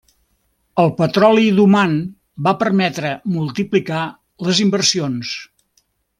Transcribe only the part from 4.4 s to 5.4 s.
les inversions.